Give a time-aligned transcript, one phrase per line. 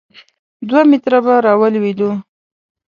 [0.67, 2.11] دوه متره به را ولوېدو.